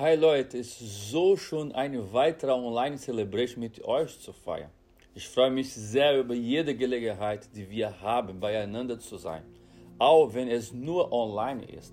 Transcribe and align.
Hi 0.00 0.14
Leute, 0.14 0.58
es 0.58 0.80
ist 0.80 1.10
so 1.10 1.36
schön, 1.36 1.72
eine 1.72 2.12
weitere 2.12 2.52
Online-Celebration 2.52 3.58
mit 3.58 3.84
euch 3.84 4.16
zu 4.20 4.32
feiern. 4.32 4.70
Ich 5.12 5.26
freue 5.26 5.50
mich 5.50 5.74
sehr 5.74 6.20
über 6.20 6.34
jede 6.34 6.76
Gelegenheit, 6.76 7.48
die 7.56 7.68
wir 7.68 8.00
haben, 8.00 8.38
beieinander 8.38 9.00
zu 9.00 9.16
sein, 9.16 9.42
auch 9.98 10.32
wenn 10.32 10.46
es 10.46 10.72
nur 10.72 11.12
online 11.12 11.64
ist. 11.64 11.92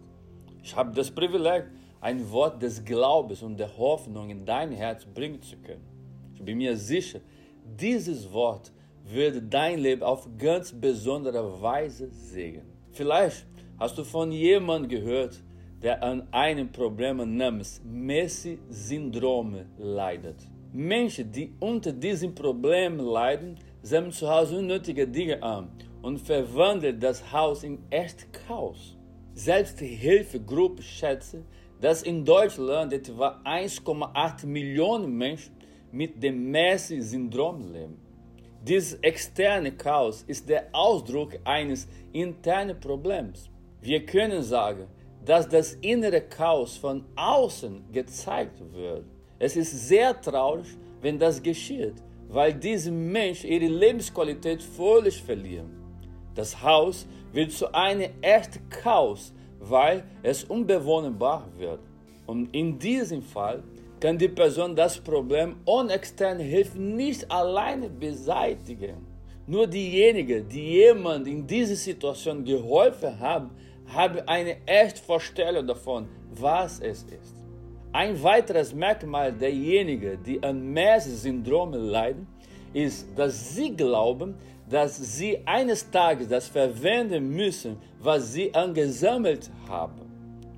Ich 0.61 0.75
habe 0.75 0.93
das 0.93 1.09
Privileg, 1.09 1.63
ein 1.99 2.29
Wort 2.29 2.61
des 2.61 2.85
Glaubens 2.85 3.41
und 3.41 3.57
der 3.57 3.75
Hoffnung 3.75 4.29
in 4.29 4.45
dein 4.45 4.71
Herz 4.71 5.03
bringen 5.03 5.41
zu 5.41 5.57
können. 5.57 5.87
Ich 6.35 6.43
bin 6.43 6.59
mir 6.59 6.77
sicher, 6.77 7.21
dieses 7.63 8.31
Wort 8.31 8.71
würde 9.03 9.41
dein 9.41 9.79
Leben 9.79 10.03
auf 10.03 10.29
ganz 10.37 10.71
besondere 10.71 11.59
Weise 11.59 12.11
segnen. 12.11 12.71
Vielleicht 12.91 13.47
hast 13.79 13.97
du 13.97 14.03
von 14.03 14.31
jemandem 14.31 14.89
gehört, 14.89 15.41
der 15.85 16.01
an 16.01 16.27
einem 16.31 16.71
Problem 16.71 17.17
namens 17.37 17.79
Messi-Syndrom 17.85 19.65
leidet. 19.77 20.37
Menschen, 20.73 21.31
die 21.31 21.53
unter 21.59 21.93
diesem 21.93 22.33
Problem 22.33 22.97
leiden, 22.97 23.59
sammeln 23.83 24.11
zu 24.11 24.27
Hause 24.27 24.57
unnötige 24.57 25.07
Dinge 25.07 25.43
an 25.43 25.69
und 26.01 26.17
verwandeln 26.17 26.99
das 26.99 27.31
Haus 27.31 27.63
in 27.63 27.77
echt 27.91 28.33
Chaos. 28.33 28.97
Selbst 29.35 29.79
die 29.79 29.85
Hilfegruppe 29.85 30.81
schätzt, 30.81 31.37
dass 31.79 32.01
in 32.01 32.25
Deutschland 32.25 32.91
etwa 32.91 33.39
1,8 33.45 34.47
Millionen 34.47 35.15
Menschen 35.15 35.53
mit 35.91 36.23
dem 36.23 36.49
Messi-Syndrom 36.49 37.71
leben. 37.71 37.99
Dieses 38.67 38.95
externe 39.03 39.71
Chaos 39.73 40.23
ist 40.23 40.49
der 40.49 40.65
Ausdruck 40.71 41.37
eines 41.43 41.87
internen 42.11 42.79
Problems. 42.79 43.51
Wir 43.81 44.03
können 44.03 44.41
sagen, 44.41 44.87
dass 45.25 45.49
das 45.49 45.73
innere 45.81 46.21
Chaos 46.21 46.77
von 46.77 47.03
außen 47.15 47.91
gezeigt 47.91 48.61
wird. 48.73 49.05
Es 49.39 49.55
ist 49.55 49.87
sehr 49.87 50.19
traurig, 50.21 50.67
wenn 51.01 51.17
das 51.17 51.41
geschieht, 51.41 51.95
weil 52.29 52.53
diese 52.53 52.91
Menschen 52.91 53.49
ihre 53.49 53.65
Lebensqualität 53.65 54.61
völlig 54.61 55.21
verlieren. 55.21 55.71
Das 56.35 56.61
Haus 56.61 57.07
wird 57.33 57.51
zu 57.51 57.73
einem 57.73 58.11
echten 58.21 58.69
Chaos, 58.69 59.33
weil 59.59 60.03
es 60.21 60.43
unbewohnbar 60.43 61.47
wird. 61.57 61.79
Und 62.27 62.53
in 62.55 62.77
diesem 62.77 63.21
Fall 63.21 63.63
kann 63.99 64.17
die 64.17 64.27
Person 64.27 64.75
das 64.75 64.97
Problem 64.97 65.55
ohne 65.65 65.93
externe 65.93 66.43
Hilfe 66.43 66.79
nicht 66.79 67.29
alleine 67.31 67.89
beseitigen. 67.89 68.97
Nur 69.47 69.67
diejenigen, 69.67 70.47
die 70.49 70.73
jemand 70.73 71.27
in 71.27 71.45
dieser 71.45 71.75
Situation 71.75 72.43
geholfen 72.43 73.19
haben, 73.19 73.51
habe 73.87 74.27
eine 74.27 74.57
echte 74.65 75.01
Vorstellung 75.01 75.67
davon, 75.67 76.07
was 76.31 76.79
es 76.79 77.03
ist. 77.03 77.35
Ein 77.91 78.21
weiteres 78.21 78.73
Merkmal 78.73 79.31
derjenigen, 79.31 80.21
die 80.23 80.41
an 80.43 80.73
Mers-Syndrom 80.73 81.73
leiden, 81.73 82.27
ist, 82.73 83.07
dass 83.15 83.55
sie 83.55 83.73
glauben, 83.75 84.35
dass 84.69 84.97
sie 84.97 85.39
eines 85.45 85.89
Tages 85.89 86.27
das 86.27 86.47
verwenden 86.47 87.29
müssen, 87.29 87.77
was 88.01 88.33
sie 88.33 88.53
angesammelt 88.53 89.49
haben. 89.69 90.01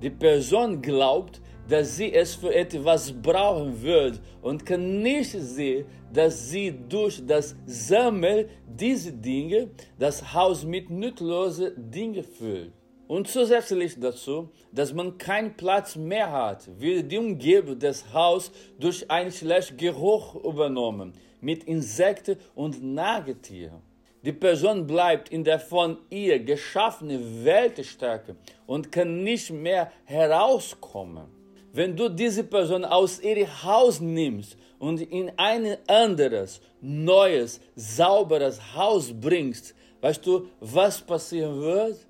Die 0.02 0.10
Person 0.10 0.80
glaubt, 0.80 1.40
dass 1.68 1.96
sie 1.96 2.12
es 2.12 2.34
für 2.34 2.54
etwas 2.54 3.12
brauchen 3.12 3.82
wird 3.82 4.20
und 4.42 4.64
kann 4.64 5.02
nicht 5.02 5.30
sehen, 5.30 5.84
dass 6.12 6.50
sie 6.50 6.74
durch 6.88 7.22
das 7.26 7.54
Sammeln 7.66 8.48
dieser 8.66 9.12
Dinge 9.12 9.68
das 9.98 10.32
Haus 10.32 10.64
mit 10.64 10.88
nützlosen 10.88 11.90
Dingen 11.90 12.24
füllt. 12.24 12.72
Und 13.08 13.26
zusätzlich 13.26 13.98
dazu, 13.98 14.50
dass 14.70 14.92
man 14.92 15.16
keinen 15.16 15.56
Platz 15.56 15.96
mehr 15.96 16.30
hat, 16.30 16.68
wird 16.78 17.10
die 17.10 17.16
Umgebung 17.16 17.78
des 17.78 18.12
Hauses 18.12 18.52
durch 18.78 19.10
einen 19.10 19.32
schlechten 19.32 19.78
Geruch 19.78 20.34
übernommen, 20.44 21.14
mit 21.40 21.64
Insekten 21.64 22.36
und 22.54 22.82
Nagetieren. 22.82 23.80
Die 24.22 24.32
Person 24.32 24.86
bleibt 24.86 25.30
in 25.30 25.42
der 25.42 25.58
von 25.58 25.96
ihr 26.10 26.38
geschaffenen 26.38 27.44
Welt 27.46 27.84
stecken 27.86 28.36
und 28.66 28.92
kann 28.92 29.22
nicht 29.22 29.50
mehr 29.50 29.90
herauskommen. 30.04 31.28
Wenn 31.72 31.96
du 31.96 32.10
diese 32.10 32.44
Person 32.44 32.84
aus 32.84 33.20
ihrem 33.20 33.62
Haus 33.62 34.00
nimmst 34.00 34.58
und 34.78 35.00
in 35.00 35.32
ein 35.38 35.78
anderes, 35.86 36.60
neues, 36.82 37.60
sauberes 37.74 38.74
Haus 38.74 39.14
bringst, 39.18 39.74
weißt 40.02 40.26
du, 40.26 40.48
was 40.60 41.00
passieren 41.00 41.58
wird? 41.60 42.07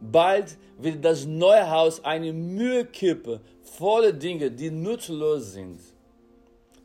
Bald 0.00 0.56
wird 0.78 1.04
das 1.04 1.26
neue 1.26 1.70
Haus 1.70 2.02
eine 2.02 2.32
Müllkippe 2.32 3.40
voller 3.62 4.12
Dinge, 4.12 4.50
die 4.50 4.70
nutzlos 4.70 5.52
sind. 5.52 5.80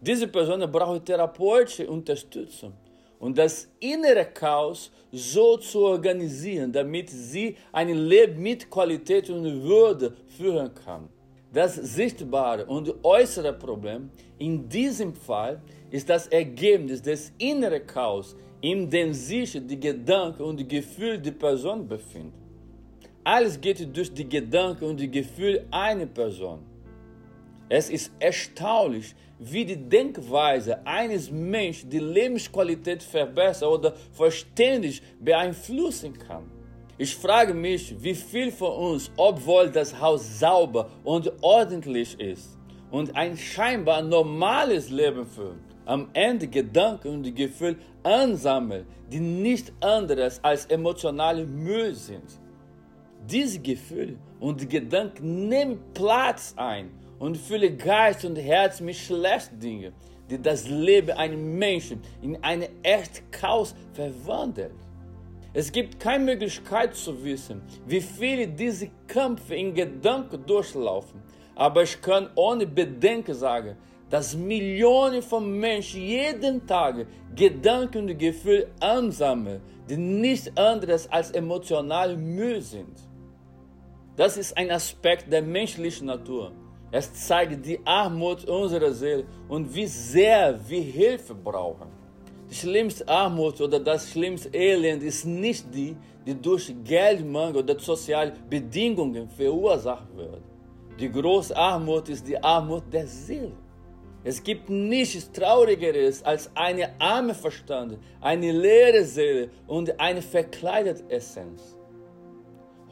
Diese 0.01 0.27
Person 0.27 0.69
braucht 0.71 1.05
therapeutische 1.05 1.89
Unterstützung 1.89 2.73
und 3.19 3.37
das 3.37 3.67
innere 3.79 4.25
Chaos 4.25 4.91
so 5.11 5.57
zu 5.57 5.79
organisieren, 5.79 6.71
damit 6.71 7.09
sie 7.09 7.55
ein 7.71 7.89
Leben 7.89 8.41
mit 8.41 8.69
Qualität 8.69 9.29
und 9.29 9.63
Würde 9.63 10.13
führen 10.37 10.71
kann. 10.73 11.07
Das 11.53 11.75
sichtbare 11.75 12.65
und 12.65 12.93
äußere 13.03 13.53
Problem 13.53 14.09
in 14.37 14.67
diesem 14.67 15.15
Fall 15.15 15.61
ist 15.89 16.09
das 16.09 16.27
Ergebnis 16.27 17.01
des 17.01 17.31
inneren 17.37 17.87
Chaos, 17.87 18.35
in 18.59 18.89
dem 18.89 19.13
sich 19.13 19.59
die 19.65 19.79
Gedanken 19.79 20.43
und 20.43 20.67
Gefühle 20.67 21.17
der 21.17 21.31
Person 21.31 21.87
befinden. 21.87 22.44
Alles 23.27 23.59
geht 23.59 23.79
durch 23.97 24.13
die 24.13 24.29
Gedanken 24.29 24.85
und 24.85 24.99
die 24.99 25.09
Gefühle 25.09 25.65
einer 25.71 26.05
Person. 26.05 26.59
Es 27.67 27.89
ist 27.89 28.11
erstaunlich, 28.19 29.15
wie 29.39 29.65
die 29.65 29.75
Denkweise 29.75 30.85
eines 30.85 31.31
Menschen 31.31 31.89
die 31.89 31.97
Lebensqualität 31.97 33.01
verbessern 33.01 33.69
oder 33.69 33.95
verständig 34.11 35.01
beeinflussen 35.19 36.13
kann. 36.19 36.43
Ich 36.99 37.15
frage 37.15 37.55
mich, 37.55 37.95
wie 37.99 38.13
viel 38.13 38.51
von 38.51 38.91
uns, 38.91 39.11
obwohl 39.17 39.71
das 39.71 39.99
Haus 39.99 40.39
sauber 40.39 40.91
und 41.03 41.31
ordentlich 41.41 42.19
ist 42.19 42.59
und 42.91 43.15
ein 43.15 43.35
scheinbar 43.35 44.03
normales 44.03 44.91
Leben 44.91 45.25
führt, 45.25 45.57
am 45.85 46.09
Ende 46.13 46.47
Gedanken 46.47 47.07
und 47.07 47.35
Gefühle 47.35 47.77
ansammeln, 48.03 48.85
die 49.11 49.19
nicht 49.19 49.73
anderes 49.81 50.39
als 50.43 50.67
emotionale 50.67 51.43
Müll 51.43 51.95
sind. 51.95 52.44
Diese 53.29 53.59
Gefühle 53.59 54.17
und 54.39 54.69
Gedanken 54.69 55.49
nehmen 55.49 55.79
Platz 55.95 56.53
ein 56.57 56.91
und 57.17 57.35
füllen 57.35 57.75
Geist 57.75 58.23
und 58.23 58.35
Herz 58.35 58.79
mit 58.79 58.95
schlechten 58.95 59.59
Dingen, 59.59 59.93
die 60.29 60.39
das 60.39 60.67
Leben 60.67 61.11
eines 61.17 61.39
Menschen 61.39 62.01
in 62.21 62.37
eine 62.43 62.69
echt 62.83 63.23
Chaos 63.31 63.73
verwandelt. 63.93 64.75
Es 65.53 65.71
gibt 65.71 65.99
keine 65.99 66.23
Möglichkeit 66.23 66.93
zu 66.93 67.23
wissen, 67.23 67.63
wie 67.87 68.01
viele 68.01 68.47
diese 68.47 68.89
Kämpfe 69.07 69.55
in 69.55 69.73
Gedanken 69.73 70.45
durchlaufen. 70.45 71.19
Aber 71.55 71.81
ich 71.81 71.99
kann 72.01 72.29
ohne 72.35 72.67
Bedenken 72.67 73.33
sagen, 73.33 73.75
dass 74.09 74.35
Millionen 74.35 75.23
von 75.23 75.57
Menschen 75.59 76.01
jeden 76.01 76.67
Tag 76.67 77.07
Gedanken 77.35 78.09
und 78.09 78.19
Gefühle 78.19 78.67
ansammeln, 78.79 79.61
die 79.89 79.97
nichts 79.97 80.51
anderes 80.55 81.09
als 81.11 81.31
emotionale 81.31 82.15
Müll 82.15 82.61
sind. 82.61 82.99
Das 84.15 84.37
ist 84.37 84.55
ein 84.57 84.71
Aspekt 84.71 85.31
der 85.31 85.41
menschlichen 85.41 86.07
Natur. 86.07 86.53
Es 86.89 87.13
zeigt 87.13 87.65
die 87.65 87.79
Armut 87.83 88.45
unserer 88.45 88.93
Seele 88.93 89.25
und 89.49 89.73
wie 89.75 89.87
sehr 89.87 90.57
wir 90.69 90.81
Hilfe 90.81 91.35
brauchen. 91.35 91.89
Die 92.49 92.55
schlimmste 92.55 93.05
Armut 93.09 93.59
oder 93.59 93.79
das 93.79 94.09
schlimmste 94.11 94.49
Elend 94.53 95.03
ist 95.03 95.25
nicht 95.25 95.65
die, 95.73 95.97
die 96.25 96.33
durch 96.33 96.73
Geldmangel 96.85 97.57
oder 97.57 97.77
soziale 97.77 98.31
Bedingungen 98.49 99.27
verursacht 99.27 100.15
wird. 100.15 100.43
Die 100.97 101.11
große 101.11 101.55
Armut 101.57 102.07
ist 102.07 102.25
die 102.25 102.41
Armut 102.41 102.83
der 102.93 103.07
Seele. 103.07 103.51
Es 104.23 104.41
gibt 104.41 104.69
nichts 104.69 105.29
Traurigeres 105.29 106.23
als 106.23 106.49
eine 106.55 106.89
arme 106.99 107.33
Verstand, 107.33 107.97
eine 108.21 108.51
leere 108.53 109.03
Seele 109.03 109.49
und 109.67 109.99
eine 109.99 110.21
verkleidete 110.21 111.03
Essenz. 111.09 111.75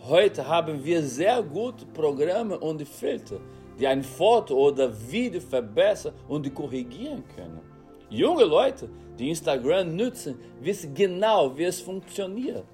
Heute 0.05 0.45
haben 0.45 0.83
wir 0.83 1.01
sehr 1.01 1.41
gute 1.41 1.85
Programme 1.85 2.59
und 2.59 2.85
Filter, 2.85 3.39
die 3.79 3.87
ein 3.87 4.03
Foto 4.03 4.53
oder 4.53 4.91
Video 5.09 5.39
verbessern 5.39 6.13
und 6.27 6.53
korrigieren 6.53 7.23
können. 7.33 7.61
Junge 8.09 8.43
Leute, 8.43 8.89
die 9.17 9.29
Instagram 9.29 9.95
nutzen, 9.95 10.37
wissen 10.59 10.93
genau, 10.93 11.57
wie 11.57 11.63
es 11.63 11.79
funktioniert. 11.79 12.65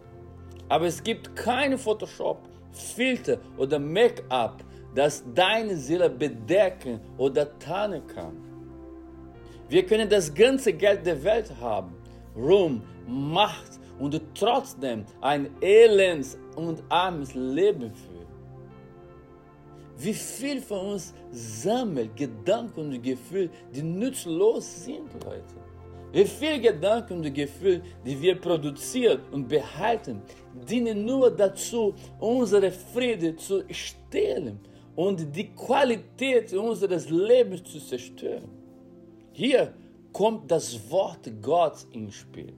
Aber 0.70 0.88
es 0.88 1.04
gibt 1.04 1.36
keine 1.36 1.78
Photoshop, 1.78 2.40
Filter 2.72 3.38
oder 3.58 3.78
Make-up, 3.78 4.64
das 4.96 5.24
deine 5.36 5.78
Seele 5.78 6.10
bedecken 6.10 7.00
oder 7.16 7.60
tarnen 7.60 8.08
kann. 8.08 8.38
Wir 9.68 9.86
können 9.86 10.10
das 10.10 10.34
ganze 10.34 10.74
Geld 10.74 11.06
der 11.06 11.24
Welt 11.24 11.54
haben, 11.62 11.94
Ruhm, 12.36 12.82
Macht 13.06 13.79
und 14.00 14.20
trotzdem 14.34 15.06
ein 15.22 15.50
elends 15.62 16.38
und 16.56 16.84
armes 16.90 17.34
Leben 17.34 17.94
führen. 17.94 18.20
Wie 19.98 20.14
viel 20.14 20.62
von 20.62 20.94
uns 20.94 21.14
sammelt 21.32 22.16
Gedanken 22.16 22.80
und 22.80 23.04
Gefühle, 23.04 23.50
die 23.74 23.84
nutzlos 23.84 24.86
sind, 24.86 25.14
Leute? 25.26 25.56
Wie 26.12 26.26
viele 26.26 26.60
Gedanken 26.60 27.18
und 27.18 27.34
Gefühle, 27.34 27.82
die 28.06 28.20
wir 28.20 28.40
produzieren 28.40 29.20
und 29.32 29.48
behalten, 29.48 30.22
dienen 30.68 31.06
nur 31.06 31.30
dazu, 31.30 31.94
unsere 32.20 32.72
Friede 32.72 33.36
zu 33.36 33.64
stehlen 33.70 34.60
und 34.96 35.36
die 35.36 35.50
Qualität 35.54 36.52
unseres 36.54 37.10
Lebens 37.10 37.64
zu 37.64 37.80
zerstören. 37.80 38.50
Hier 39.34 39.74
kommt 40.12 40.50
das 40.50 40.90
Wort 40.90 41.30
Gottes 41.42 41.88
ins 41.92 42.16
Spiel. 42.16 42.54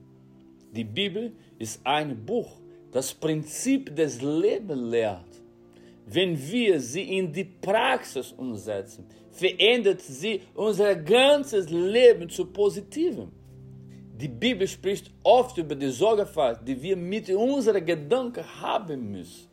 Die 0.72 0.84
Bibel 0.84 1.32
ist 1.58 1.80
ein 1.84 2.24
Buch, 2.24 2.60
das 2.90 3.12
Prinzip 3.12 3.94
des 3.94 4.22
Lebens 4.22 4.90
lehrt. 4.90 5.42
Wenn 6.06 6.36
wir 6.50 6.80
sie 6.80 7.18
in 7.18 7.32
die 7.32 7.44
Praxis 7.44 8.32
umsetzen, 8.32 9.06
verändert 9.30 10.00
sie 10.00 10.40
unser 10.54 10.94
ganzes 10.96 11.70
Leben 11.70 12.28
zu 12.28 12.46
Positiven. 12.46 13.30
Die 14.16 14.28
Bibel 14.28 14.66
spricht 14.66 15.10
oft 15.22 15.58
über 15.58 15.74
die 15.74 15.88
Sorgfalt, 15.88 16.60
die 16.66 16.80
wir 16.80 16.96
mit 16.96 17.28
unseren 17.30 17.84
Gedanken 17.84 18.44
haben 18.60 19.10
müssen. 19.10 19.48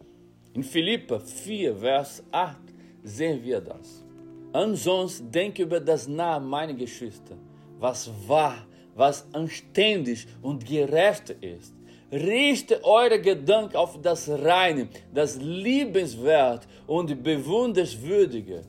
In 0.54 0.64
Philippa 0.64 1.20
4, 1.20 1.76
Vers 1.76 2.24
8 2.32 2.58
sehen 3.04 3.44
wir 3.44 3.62
das. 3.62 4.06
Ansonsten 4.54 5.32
denke 5.32 5.64
über 5.64 5.80
das 5.80 6.08
nach, 6.08 6.42
meine 6.42 6.76
Geschwister, 6.76 7.36
was 7.78 8.10
wahr, 8.28 8.66
was 9.00 9.26
anständig 9.34 10.28
und 10.42 10.66
gerecht 10.66 11.30
ist. 11.42 11.74
Richte 12.12 12.84
eure 12.84 13.22
Gedanken 13.22 13.78
auf 13.78 14.00
das 14.02 14.28
Reine, 14.28 14.90
das 15.14 15.38
Liebenswert 15.38 16.68
und 16.86 17.24
Bewundernswürdige. 17.24 18.64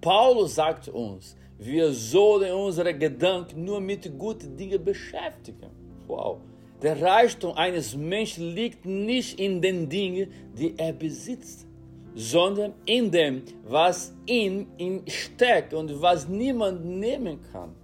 Paulus 0.00 0.54
sagt 0.54 0.88
uns, 0.88 1.34
wir 1.58 1.90
sollen 1.92 2.52
unsere 2.52 2.94
Gedanken 2.94 3.64
nur 3.64 3.80
mit 3.80 4.16
guten 4.18 4.56
Dingen 4.56 4.82
beschäftigen. 4.84 5.70
Wow. 6.06 6.38
Der 6.82 7.00
Reichtum 7.00 7.52
eines 7.52 7.96
Menschen 7.96 8.54
liegt 8.54 8.84
nicht 8.84 9.40
in 9.40 9.60
den 9.60 9.88
Dingen, 9.88 10.30
die 10.58 10.74
er 10.76 10.92
besitzt, 10.92 11.66
sondern 12.14 12.74
in 12.84 13.10
dem, 13.10 13.42
was 13.64 14.12
in 14.26 14.66
ihm 14.76 15.02
steckt 15.06 15.72
und 15.72 16.02
was 16.02 16.28
niemand 16.28 16.84
nehmen 16.84 17.38
kann. 17.52 17.81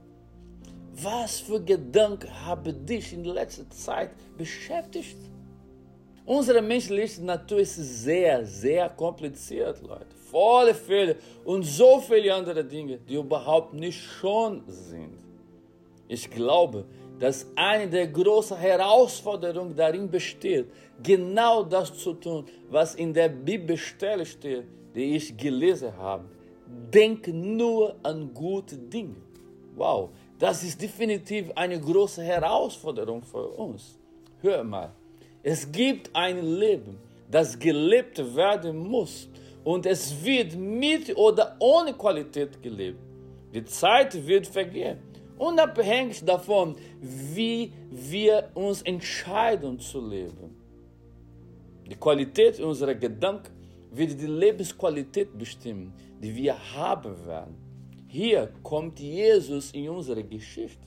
Was 1.03 1.41
für 1.41 1.61
Gedanken 1.61 2.29
haben 2.45 2.85
dich 2.85 3.13
in 3.13 3.25
letzter 3.25 3.69
Zeit 3.71 4.11
beschäftigt? 4.37 5.17
Unsere 6.25 6.61
menschliche 6.61 7.23
Natur 7.25 7.61
ist 7.61 7.77
sehr, 7.77 8.45
sehr 8.45 8.89
kompliziert, 8.91 9.81
Leute. 9.83 10.15
Volle 10.31 10.75
Fehler 10.75 11.15
und 11.45 11.63
so 11.63 12.01
viele 12.01 12.35
andere 12.35 12.65
Dinge, 12.65 12.99
die 12.99 13.15
überhaupt 13.15 13.75
nicht 13.75 14.03
schon 14.03 14.63
sind. 14.67 15.19
Ich 16.09 16.29
glaube, 16.29 16.85
dass 17.19 17.47
eine 17.55 17.89
der 17.89 18.09
großen 18.09 18.57
Herausforderungen 18.57 19.77
darin 19.77 20.11
besteht, 20.11 20.67
genau 21.03 21.63
das 21.63 21.97
zu 21.97 22.15
tun, 22.15 22.45
was 22.69 22.95
in 22.95 23.15
der 23.15 23.29
Bibelstelle 23.29 24.27
steht, 24.27 24.65
die 24.95 25.17
ich 25.17 25.37
gelesen 25.37 25.97
habe. 25.97 26.25
Denk 26.93 27.29
nur 27.29 27.95
an 28.03 28.33
gute 28.35 28.77
Dinge. 28.77 29.17
Wow, 29.77 30.11
das 30.39 30.63
ist 30.63 30.81
definitiv 30.81 31.51
eine 31.55 31.81
große 31.81 32.23
Herausforderung 32.23 33.23
für 33.23 33.49
uns. 33.49 33.99
Hör 34.41 34.63
mal, 34.63 34.93
es 35.43 35.71
gibt 35.71 36.15
ein 36.15 36.45
Leben, 36.59 36.99
das 37.31 37.59
gelebt 37.59 38.19
werden 38.37 38.79
muss 38.79 39.29
und 39.65 39.85
es 39.87 40.25
wird 40.25 40.55
mit 40.57 41.17
oder 41.17 41.57
ohne 41.59 41.93
Qualität 41.93 42.63
gelebt. 42.63 43.01
Die 43.53 43.65
Zeit 43.65 44.27
wird 44.27 44.47
vergehen, 44.47 44.99
unabhängig 45.39 46.25
davon, 46.25 46.77
wie 47.01 47.73
wir 47.91 48.51
uns 48.55 48.83
entscheiden 48.83 49.81
zu 49.81 50.01
leben. 50.07 50.57
Die 51.91 51.97
Qualität 51.97 52.61
unserer 52.61 52.95
Gedanken 52.95 53.53
wird 53.91 54.21
die 54.21 54.27
Lebensqualität 54.27 55.37
bestimmen, 55.37 55.93
die 56.23 56.35
wir 56.35 56.55
haben 56.75 57.27
werden. 57.27 57.68
Hier 58.11 58.49
kommt 58.63 58.99
Jesus 59.01 59.71
in 59.73 59.91
unsere 59.91 60.25
Geschichte. 60.25 60.87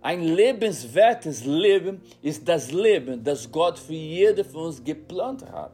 Ein 0.00 0.22
lebenswertes 0.22 1.44
Leben 1.44 2.00
ist 2.22 2.48
das 2.48 2.72
Leben, 2.72 3.22
das 3.22 3.52
Gott 3.52 3.78
für 3.78 3.92
jede 3.92 4.42
von 4.42 4.66
uns 4.68 4.82
geplant 4.82 5.44
hat. 5.44 5.72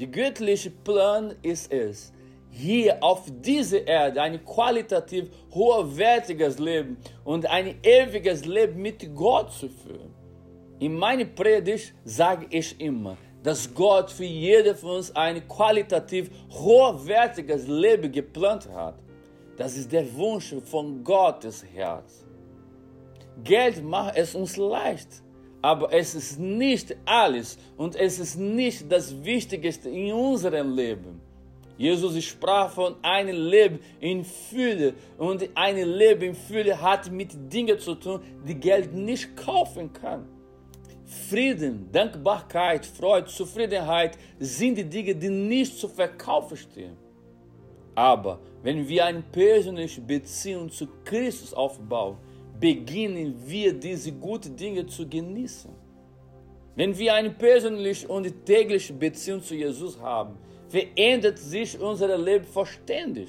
Der 0.00 0.06
göttliche 0.06 0.70
Plan 0.70 1.34
ist 1.42 1.70
es, 1.70 2.10
hier 2.48 3.02
auf 3.02 3.24
dieser 3.42 3.86
Erde 3.86 4.22
ein 4.22 4.42
qualitativ 4.46 5.28
hochwertiges 5.52 6.58
Leben 6.58 6.96
und 7.22 7.44
ein 7.44 7.74
ewiges 7.82 8.46
Leben 8.46 8.80
mit 8.80 9.14
Gott 9.14 9.52
zu 9.52 9.68
führen. 9.68 10.14
In 10.78 10.96
meiner 10.96 11.26
Predigt 11.26 11.92
sage 12.02 12.46
ich 12.48 12.80
immer, 12.80 13.18
dass 13.42 13.74
Gott 13.74 14.10
für 14.10 14.24
jede 14.24 14.74
von 14.74 14.96
uns 14.96 15.14
ein 15.14 15.46
qualitativ 15.46 16.30
hochwertiges 16.50 17.68
Leben 17.68 18.10
geplant 18.10 18.70
hat. 18.72 19.05
Das 19.56 19.76
ist 19.76 19.90
der 19.90 20.14
Wunsch 20.14 20.54
von 20.64 21.02
Gottes 21.02 21.64
Herz. 21.74 22.24
Geld 23.42 23.82
macht 23.82 24.16
es 24.16 24.34
uns 24.34 24.56
leicht, 24.56 25.22
aber 25.62 25.92
es 25.92 26.14
ist 26.14 26.38
nicht 26.38 26.96
alles 27.04 27.58
und 27.76 27.96
es 27.96 28.18
ist 28.18 28.36
nicht 28.38 28.90
das 28.90 29.24
Wichtigste 29.24 29.88
in 29.88 30.12
unserem 30.12 30.74
Leben. 30.74 31.20
Jesus 31.78 32.22
sprach 32.24 32.70
von 32.70 32.96
einem 33.02 33.36
Leben 33.36 33.80
in 34.00 34.24
Fülle 34.24 34.94
und 35.18 35.46
ein 35.54 35.76
Leben 35.76 36.22
in 36.22 36.34
Fülle 36.34 36.80
hat 36.80 37.10
mit 37.10 37.30
Dingen 37.52 37.78
zu 37.78 37.94
tun, 37.94 38.20
die 38.46 38.54
Geld 38.54 38.94
nicht 38.94 39.36
kaufen 39.36 39.92
kann. 39.92 40.26
Frieden, 41.04 41.90
Dankbarkeit, 41.92 42.84
Freude, 42.84 43.26
Zufriedenheit 43.26 44.18
sind 44.38 44.76
die 44.76 44.84
Dinge, 44.84 45.14
die 45.14 45.28
nicht 45.28 45.78
zu 45.78 45.88
verkaufen 45.88 46.56
stehen. 46.56 46.96
Aber 47.94 48.40
wenn 48.66 48.88
wir 48.88 49.04
eine 49.04 49.22
persönliche 49.22 50.00
Beziehung 50.00 50.68
zu 50.68 50.88
Christus 51.04 51.54
aufbauen, 51.54 52.16
beginnen 52.58 53.32
wir 53.46 53.72
diese 53.72 54.10
guten 54.10 54.56
Dinge 54.56 54.84
zu 54.84 55.08
genießen. 55.08 55.70
Wenn 56.74 56.98
wir 56.98 57.14
eine 57.14 57.30
persönliche 57.30 58.08
und 58.08 58.44
tägliche 58.44 58.92
Beziehung 58.92 59.40
zu 59.40 59.54
Jesus 59.54 60.00
haben, 60.00 60.36
verändert 60.68 61.38
sich 61.38 61.78
unser 61.78 62.18
Leben 62.18 62.44
verständig. 62.44 63.28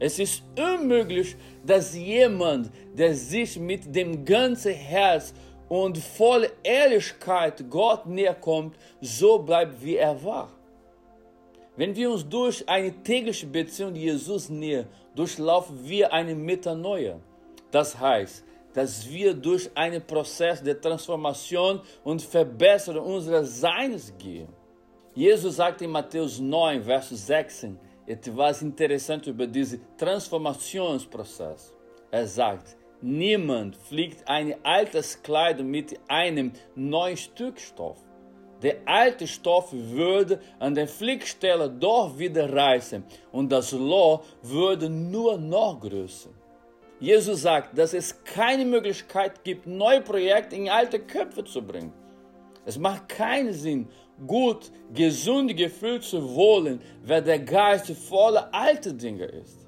Es 0.00 0.18
ist 0.18 0.42
unmöglich, 0.58 1.36
dass 1.64 1.94
jemand, 1.94 2.72
der 2.98 3.14
sich 3.14 3.56
mit 3.56 3.94
dem 3.94 4.24
ganzen 4.24 4.74
Herz 4.74 5.32
und 5.68 5.98
voller 5.98 6.50
Ehrlichkeit 6.64 7.64
Gott 7.70 8.06
näher 8.06 8.34
kommt, 8.34 8.74
so 9.00 9.38
bleibt, 9.38 9.80
wie 9.84 9.94
er 9.94 10.20
war. 10.24 10.50
Wenn 11.76 11.96
wir 11.96 12.10
uns 12.10 12.28
durch 12.28 12.68
eine 12.68 12.92
tägliche 13.02 13.46
Beziehung 13.46 13.96
Jesus 13.96 14.48
nähern, 14.48 14.86
durchlaufen 15.16 15.76
wir 15.82 16.12
eine 16.12 16.34
Metanoia. 16.34 17.18
Das 17.70 17.98
heißt, 17.98 18.44
dass 18.72 19.08
wir 19.10 19.34
durch 19.34 19.68
einen 19.74 20.00
Prozess 20.06 20.62
der 20.62 20.80
Transformation 20.80 21.80
und 22.04 22.22
Verbesserung 22.22 23.14
unseres 23.14 23.60
Seins 23.60 24.12
gehen. 24.18 24.48
Jesus 25.14 25.56
sagt 25.56 25.82
in 25.82 25.90
Mateus 25.90 26.38
9, 26.38 26.82
Vers 26.84 27.08
16, 27.10 27.78
etwas 28.06 28.62
interessant 28.62 29.26
über 29.26 29.46
diesen 29.46 29.80
Transformationsprozess. 29.96 31.72
Er 32.10 32.26
sagt, 32.26 32.76
niemand 33.00 33.76
fliegt 33.76 34.28
eine 34.28 34.56
altes 34.64 35.20
Kleidung 35.22 35.68
mit 35.68 35.98
einem 36.08 36.52
neuen 36.76 37.16
Stück 37.16 37.58
Stoff. 37.58 37.98
Der 38.64 38.76
alte 38.86 39.26
Stoff 39.26 39.72
würde 39.72 40.40
an 40.58 40.74
der 40.74 40.88
Flickstelle 40.88 41.68
doch 41.68 42.18
wieder 42.18 42.50
reißen 42.50 43.04
und 43.30 43.52
das 43.52 43.72
Loch 43.72 44.24
würde 44.40 44.88
nur 44.88 45.36
noch 45.36 45.78
größer. 45.80 46.30
Jesus 46.98 47.42
sagt, 47.42 47.76
dass 47.76 47.92
es 47.92 48.24
keine 48.24 48.64
Möglichkeit 48.64 49.44
gibt, 49.44 49.66
neue 49.66 50.00
Projekte 50.00 50.56
in 50.56 50.70
alte 50.70 50.98
Köpfe 50.98 51.44
zu 51.44 51.60
bringen. 51.60 51.92
Es 52.64 52.78
macht 52.78 53.10
keinen 53.10 53.52
Sinn, 53.52 53.86
gut, 54.26 54.70
gesund 54.94 55.54
gefühlt 55.54 56.02
zu 56.02 56.34
wollen, 56.34 56.80
wenn 57.02 57.22
der 57.22 57.40
Geist 57.40 57.90
voller 57.90 58.48
alter 58.50 58.94
Dinge 58.94 59.26
ist. 59.26 59.58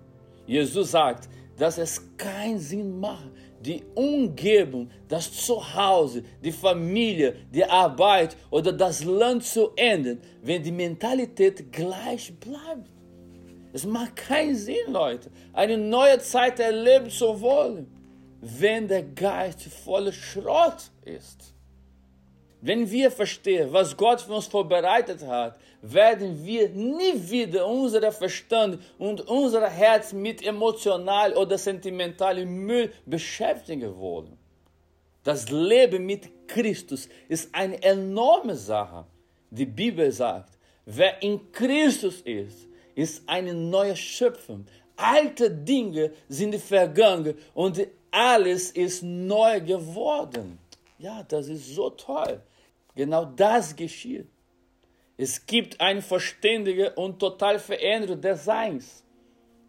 Jesus 0.47 0.93
sagt, 0.93 1.29
dass 1.59 1.77
es 1.77 2.01
keinen 2.17 2.59
Sinn 2.59 2.99
macht, 2.99 3.31
die 3.67 3.83
Umgebung, 3.95 4.91
das 5.09 5.33
Zuhause, 5.33 6.23
die 6.43 6.53
Familie, 6.53 7.35
die 7.53 7.65
Arbeit 7.65 8.37
oder 8.51 8.73
das 8.73 9.05
Land 9.05 9.45
zu 9.45 9.71
ändern, 9.75 10.21
wenn 10.43 10.63
die 10.63 10.73
Mentalität 10.73 11.73
gleich 11.73 12.33
bleibt. 12.39 12.89
Es 13.73 13.85
macht 13.85 14.15
keinen 14.17 14.55
Sinn, 14.55 14.93
Leute, 14.93 15.31
eine 15.53 15.77
neue 15.77 16.19
Zeit 16.21 16.61
erleben 16.61 17.11
zu 17.11 17.41
wollen, 17.41 17.89
wenn 18.41 18.87
der 18.87 19.03
Geist 19.03 19.65
voller 19.65 20.13
Schrott 20.13 20.91
ist. 21.05 21.56
Wenn 22.67 22.91
wir 22.91 23.13
verstehen, 23.13 23.73
was 23.73 23.97
Gott 23.97 24.23
für 24.23 24.33
uns 24.33 24.47
vorbereitet 24.47 25.25
hat, 25.25 25.57
werden 25.83 26.45
wir 26.45 26.69
nie 26.71 27.15
wieder 27.31 27.65
unseren 27.65 28.11
Verstand 28.11 28.81
und 28.99 29.21
unser 29.29 29.69
Herz 29.69 30.13
mit 30.13 30.45
emotional 30.45 31.33
oder 31.35 31.59
sentimentalem 31.59 32.67
Müll 32.67 32.93
beschäftigen 33.05 33.97
wollen. 33.97 34.37
Das 35.23 35.49
Leben 35.49 36.07
mit 36.07 36.49
Christus 36.49 37.09
ist 37.29 37.55
eine 37.55 37.81
enorme 37.85 38.57
Sache. 38.57 39.07
Die 39.49 39.67
Bibel 39.67 40.11
sagt, 40.11 40.59
wer 40.87 41.23
in 41.23 41.53
Christus 41.53 42.21
ist, 42.23 42.67
ist 42.97 43.23
eine 43.29 43.55
neue 43.55 43.95
Schöpfung. 43.95 44.67
Alte 44.97 45.53
Dinge 45.53 46.11
sind 46.29 46.57
vergangen 46.57 47.35
und 47.55 47.87
alles 48.11 48.73
ist 48.73 49.05
neu 49.05 49.61
geworden. 49.61 50.59
Ja, 50.99 51.23
das 51.23 51.47
ist 51.47 51.73
so 51.73 51.91
toll. 51.91 52.41
Genau 52.97 53.27
das 53.27 53.77
geschieht. 53.77 54.27
Es 55.19 55.47
gibt 55.47 55.81
eine 55.81 56.03
verständige 56.03 56.93
und 56.95 57.19
total 57.19 57.59
Veränderung 57.59 58.21
des 58.21 58.45
Seins. 58.45 59.05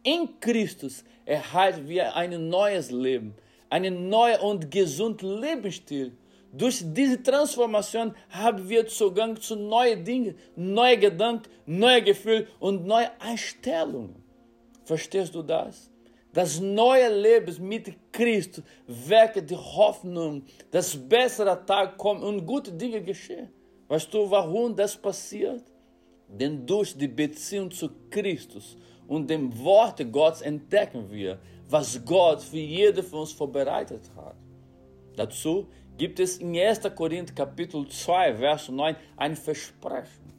In 0.03 0.39
Christus 0.39 1.03
erhalten 1.25 1.87
wir 1.87 2.15
ein 2.15 2.49
neues 2.49 2.89
Leben, 2.89 3.35
einen 3.69 4.09
neuen 4.09 4.39
und 4.39 4.71
gesunden 4.71 5.41
Lebensstil. 5.41 6.17
Durch 6.53 6.81
diese 6.81 7.21
Transformation 7.21 8.15
haben 8.29 8.67
wir 8.69 8.87
Zugang 8.87 9.39
zu 9.39 9.55
neuen 9.57 10.03
Dingen, 10.05 10.35
neuen 10.55 10.99
Gedanken, 10.99 11.49
neuen 11.65 12.05
Gefühlen 12.05 12.47
und 12.59 12.85
neuen 12.85 13.09
Einstellungen. 13.19 14.15
Verstehst 14.85 15.35
du 15.35 15.43
das? 15.43 15.89
Das 16.37 16.59
neue 16.59 17.09
Leben 17.19 17.67
mit 17.67 18.13
Christus 18.13 18.63
weckt 18.85 19.49
die 19.49 19.55
Hoffnung, 19.55 20.43
dass 20.69 20.95
bessere 20.95 21.65
Tag 21.65 21.97
kommen 21.97 22.21
und 22.21 22.45
gute 22.45 22.71
Dinge 22.71 23.01
geschehen. 23.01 23.49
Weißt 23.87 24.13
du, 24.13 24.29
warum 24.29 24.75
das 24.75 24.95
passiert? 24.95 25.63
Denn 26.27 26.63
durch 26.63 26.95
die 26.95 27.07
Beziehung 27.07 27.71
zu 27.71 27.89
Christus 28.11 28.77
und 29.07 29.27
dem 29.27 29.45
Wort 29.63 29.99
Gottes 30.11 30.41
entdecken 30.41 31.09
wir, 31.09 31.39
was 31.67 31.99
Gott 32.05 32.43
für 32.43 32.57
jede 32.57 33.01
von 33.01 33.21
uns 33.21 33.31
vorbereitet 33.31 34.03
hat. 34.15 34.35
Dazu 35.15 35.65
gibt 35.97 36.19
es 36.19 36.37
in 36.37 36.55
1. 36.55 36.81
Korinther 36.95 37.33
Kapitel 37.33 37.87
2, 37.87 38.35
Vers 38.35 38.69
9 38.69 38.95
ein 39.15 39.35
Versprechen, 39.35 40.31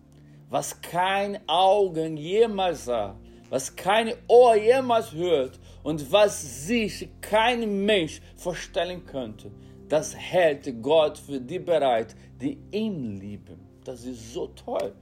was 0.49 0.81
kein 0.81 1.41
Augen 1.49 2.17
jemals 2.17 2.85
sah, 2.85 3.19
was 3.51 3.75
kein 3.75 4.13
Ohr 4.29 4.55
jemals 4.55 5.11
hört 5.11 5.59
und 5.89 6.13
was 6.13 6.67
sich 6.67 7.09
kein 7.23 7.87
Mensch 7.87 8.21
vorstellen 8.37 9.07
könnte, 9.07 9.51
das 9.89 10.15
hält 10.15 10.83
Gott 10.83 11.17
für 11.17 11.41
die 11.41 11.61
bereit, 11.61 12.15
die 12.39 12.59
ihn 12.73 13.19
lieben. 13.19 13.59
Das 13.85 14.05
ist 14.05 14.35
so 14.35 14.49
toll. 14.49 14.93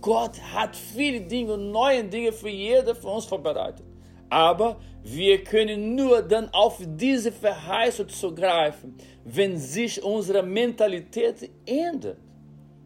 Gott 0.00 0.40
hat 0.54 0.76
viele 0.76 1.22
Dinge 1.22 1.54
und 1.54 1.72
neue 1.72 2.04
Dinge 2.04 2.30
für 2.30 2.48
jede 2.48 2.94
von 2.94 3.14
uns 3.14 3.24
vorbereitet. 3.24 3.84
Aber 4.28 4.78
wir 5.02 5.42
können 5.42 5.96
nur 5.96 6.22
dann 6.22 6.48
auf 6.50 6.80
diese 6.80 7.32
Verheißung 7.32 8.08
zugreifen, 8.08 8.94
wenn 9.24 9.58
sich 9.58 10.00
unsere 10.00 10.44
Mentalität 10.44 11.50
ändert. 11.66 12.18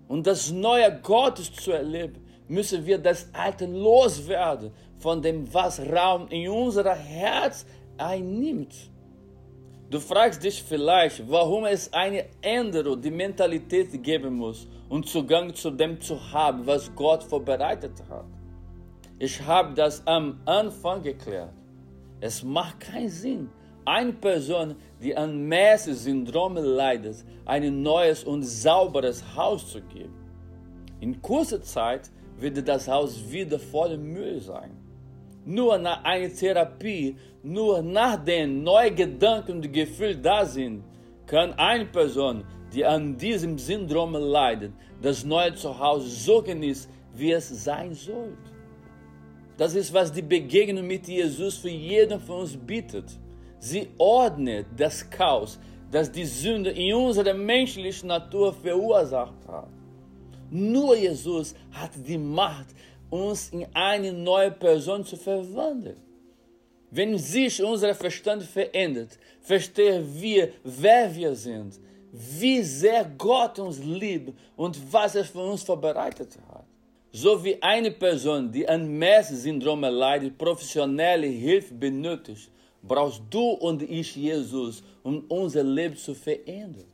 Und 0.08 0.26
das 0.26 0.50
neue 0.50 0.98
Gottes 1.02 1.52
zu 1.52 1.72
erleben, 1.72 2.24
müssen 2.48 2.86
wir 2.86 2.96
das 2.96 3.28
Alte 3.34 3.66
loswerden 3.66 4.72
von 5.04 5.20
dem, 5.20 5.52
was 5.52 5.78
Raum 5.80 6.28
in 6.28 6.49
unser 6.49 6.94
Herz 6.94 7.66
einnimmt. 7.99 8.75
Du 9.90 10.00
fragst 10.00 10.42
dich 10.42 10.62
vielleicht, 10.62 11.30
warum 11.30 11.66
es 11.66 11.92
eine 11.92 12.25
Änderung 12.40 13.02
der 13.02 13.12
Mentalität 13.12 14.02
geben 14.02 14.34
muss, 14.37 14.66
um 14.88 15.04
Zugang 15.04 15.54
zu 15.54 15.70
dem 15.70 16.00
zu 16.00 16.16
haben, 16.32 16.66
was 16.66 16.90
Gott 16.94 17.23
vorbereitet 17.23 17.96
hat. 18.08 18.25
Ich 19.18 19.42
habe 19.42 19.75
das 19.75 20.02
am 20.06 20.40
Anfang 20.46 21.02
geklärt. 21.02 21.52
Es 22.20 22.42
macht 22.42 22.80
keinen 22.80 23.11
Sinn, 23.11 23.50
eine 23.84 24.14
Person, 24.14 24.75
die 25.02 25.14
an 25.14 25.46
Mäße-Syndrom 25.46 26.56
leidet, 26.56 27.23
ein 27.44 27.82
neues 27.82 28.25
und 28.25 28.42
sauberes 28.42 29.23
Haus 29.37 29.70
zu 29.70 29.82
geben. 29.82 30.14
In 31.00 31.20
kurzer 31.20 31.61
Zeit 31.61 32.11
wird 32.38 32.66
das 32.66 32.88
Haus 32.88 33.30
wieder 33.30 33.58
voller 33.58 33.99
Müll 33.99 34.40
sein. 34.40 34.83
Nur 35.44 35.78
nach 35.78 36.02
einer 36.04 36.32
Therapie, 36.32 37.16
nur 37.42 37.82
nachdem 37.82 38.62
neue 38.62 38.92
Gedanken 38.92 39.52
und 39.52 39.72
Gefühle 39.72 40.16
da 40.16 40.44
sind, 40.46 40.82
kann 41.26 41.52
eine 41.54 41.86
Person, 41.86 42.44
die 42.72 42.84
an 42.84 43.16
diesem 43.16 43.58
Syndrom 43.58 44.14
leidet, 44.14 44.72
das 45.02 45.24
neue 45.24 45.54
Zuhause 45.54 46.08
so 46.08 46.42
genießen, 46.42 46.90
wie 47.14 47.32
es 47.32 47.48
sein 47.64 47.94
sollte. 47.94 48.54
Das 49.56 49.74
ist, 49.74 49.92
was 49.92 50.12
die 50.12 50.22
Begegnung 50.22 50.86
mit 50.86 51.06
Jesus 51.06 51.58
für 51.58 51.68
jeden 51.68 52.18
von 52.20 52.40
uns 52.40 52.56
bietet. 52.56 53.04
Sie 53.58 53.88
ordnet 53.98 54.66
das 54.76 55.08
Chaos, 55.08 55.58
das 55.90 56.10
die 56.10 56.24
Sünde 56.24 56.70
in 56.70 56.94
unserer 56.94 57.34
menschlichen 57.34 58.08
Natur 58.08 58.52
verursacht 58.52 59.46
hat. 59.46 59.68
Nur 60.50 60.96
Jesus 60.96 61.54
hat 61.70 61.90
die 62.06 62.18
Macht, 62.18 62.66
uns 63.14 63.50
in 63.50 63.66
eine 63.73 64.12
neue 64.12 64.50
Person 64.50 65.04
zu 65.04 65.16
verwandeln. 65.16 66.00
Wenn 66.90 67.16
sich 67.18 67.62
unser 67.62 67.94
Verstand 67.94 68.42
verändert, 68.42 69.12
verstehen 69.40 70.04
wir, 70.21 70.52
wer 70.64 71.14
wir 71.14 71.35
sind, 71.35 71.78
wie 72.12 72.62
sehr 72.62 73.04
Gott 73.16 73.59
uns 73.59 73.78
liebt 73.78 74.33
und 74.56 74.75
was 74.92 75.14
er 75.14 75.25
für 75.25 75.44
uns 75.52 75.62
vorbereitet 75.62 76.30
hat. 76.49 76.64
So 77.12 77.30
wie 77.44 77.56
eine 77.62 77.92
Person, 77.92 78.50
die 78.50 78.68
an 78.68 78.83
Mess-Syndrom 78.99 79.83
leidet, 79.83 80.37
professionelle 80.37 81.28
Hilfe 81.28 81.75
benötigt, 81.75 82.50
brauchst 82.83 83.23
du 83.30 83.50
und 83.66 83.83
ich 83.83 84.16
Jesus, 84.16 84.83
um 85.04 85.25
unser 85.28 85.62
Leben 85.62 85.97
zu 85.97 86.14
verändern. 86.14 86.93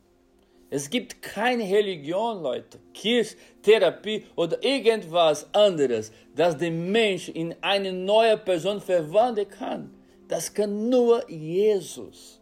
Es 0.72 0.88
gibt 0.88 1.20
keine 1.20 1.64
Religion, 1.64 2.42
Leute, 2.42 2.78
Kirche, 2.94 3.36
Therapie 3.60 4.24
oder 4.36 4.62
irgendwas 4.62 5.52
anderes, 5.52 6.12
das 6.36 6.56
den 6.56 6.92
Menschen 6.92 7.34
in 7.34 7.56
eine 7.60 7.92
neue 7.92 8.36
Person 8.36 8.80
verwandeln 8.80 9.48
kann. 9.48 9.90
Das 10.28 10.54
kann 10.54 10.88
nur 10.88 11.28
Jesus. 11.28 12.40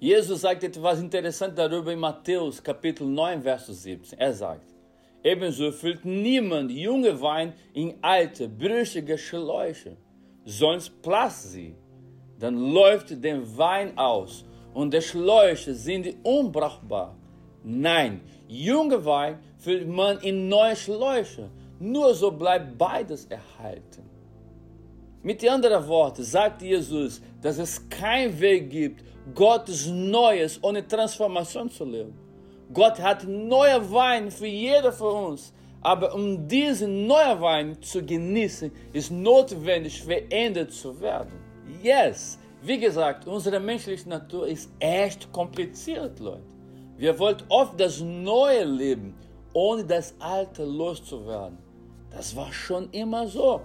Jesus 0.00 0.40
sagt 0.40 0.64
etwas 0.64 0.98
Interessantes 0.98 1.56
darüber 1.56 1.92
in 1.92 2.00
Matthäus 2.00 2.60
Kapitel 2.60 3.06
9, 3.06 3.42
Vers 3.42 3.68
17. 3.68 4.18
Er 4.18 4.34
sagt, 4.34 4.74
ebenso 5.22 5.70
füllt 5.70 6.04
niemand 6.04 6.72
junge 6.72 7.20
Wein 7.20 7.52
in 7.72 7.94
alte, 8.02 8.48
brüchige 8.48 9.16
Schläuche, 9.16 9.96
sonst 10.44 11.00
platzt 11.00 11.52
sie. 11.52 11.76
Dann 12.36 12.56
läuft 12.72 13.22
der 13.22 13.40
Wein 13.56 13.96
aus 13.96 14.44
und 14.74 14.92
die 14.92 15.00
Schläuche 15.00 15.72
sind 15.72 16.16
unbrauchbar 16.24 17.16
Nein, 17.64 18.20
junge 18.46 19.02
Wein 19.06 19.38
füllt 19.56 19.88
man 19.88 20.18
in 20.18 20.48
neue 20.48 20.76
Schläuche. 20.76 21.48
Nur 21.80 22.14
so 22.14 22.30
bleibt 22.30 22.76
beides 22.76 23.24
erhalten. 23.24 24.08
Mit 25.22 25.48
anderen 25.48 25.88
Worten 25.88 26.22
sagt 26.22 26.60
Jesus, 26.60 27.22
dass 27.40 27.56
es 27.58 27.88
keinen 27.88 28.38
Weg 28.38 28.68
gibt, 28.68 29.02
Gottes 29.34 29.86
Neues 29.86 30.62
ohne 30.62 30.86
Transformation 30.86 31.70
zu 31.70 31.86
leben. 31.86 32.12
Gott 32.72 33.00
hat 33.00 33.24
neue 33.26 33.90
Wein 33.90 34.30
für 34.30 34.46
jeder 34.46 34.92
von 34.92 35.32
uns. 35.32 35.52
Aber 35.80 36.14
um 36.14 36.46
diesen 36.46 37.06
neuen 37.06 37.40
Wein 37.40 37.82
zu 37.82 38.02
genießen, 38.04 38.70
ist 38.92 39.10
notwendig, 39.10 40.02
verändert 40.02 40.72
zu 40.72 40.98
werden. 41.00 41.32
Yes, 41.82 42.38
wie 42.62 42.78
gesagt, 42.78 43.26
unsere 43.26 43.60
menschliche 43.60 44.08
Natur 44.08 44.46
ist 44.46 44.70
echt 44.78 45.30
kompliziert, 45.32 46.18
Leute. 46.20 46.53
Wir 47.04 47.18
wollen 47.18 47.36
oft 47.50 47.78
das 47.78 48.00
neue 48.00 48.64
Leben, 48.64 49.14
ohne 49.52 49.84
das 49.84 50.14
alte 50.18 50.64
loszuwerden. 50.64 51.58
Das 52.10 52.34
war 52.34 52.50
schon 52.50 52.88
immer 52.92 53.28
so. 53.28 53.60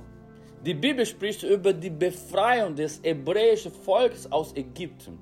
Die 0.65 0.73
Bibel 0.73 1.05
spricht 1.05 1.43
über 1.43 1.71
die 1.71 1.89
Befreiung 1.89 2.75
des 2.75 2.99
hebräischen 3.01 3.71
Volkes 3.71 4.29
aus 4.29 4.53
Ägypten. 4.57 5.17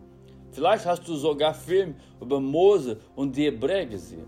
Vielleicht 0.51 0.87
hast 0.87 1.07
du 1.07 1.13
sogar 1.13 1.53
Film 1.53 1.93
über 2.19 2.39
Mose 2.39 2.97
und 3.15 3.35
die 3.35 3.45
Hebräer 3.45 3.85
gesehen. 3.85 4.25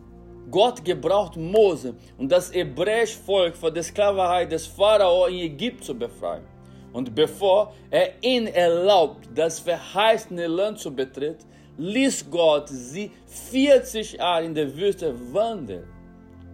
Gott 0.52 0.86
gebraucht 0.86 1.36
Mose 1.36 1.96
und 2.20 2.32
das 2.32 2.54
hebräische 2.54 3.18
Volk 3.18 3.56
von 3.56 3.74
der 3.74 3.82
Sklaverei 3.82 4.46
des 4.46 4.68
Pharao 4.68 5.26
in 5.26 5.40
Ägypten 5.40 5.82
zu 5.82 5.96
befreien. 5.98 6.46
Und 6.94 7.16
bevor 7.16 7.74
er 7.90 8.12
ihnen 8.22 8.46
erlaubt, 8.54 9.28
das 9.34 9.60
verheißene 9.60 10.46
Land 10.46 10.78
zu 10.78 10.94
betreten, 10.96 11.50
ließ 11.80 12.30
Gott 12.30 12.68
sie 12.70 13.12
40 13.26 14.14
Jahre 14.14 14.46
in 14.46 14.54
der 14.54 14.76
Wüste 14.76 15.16
wandeln. 15.34 15.88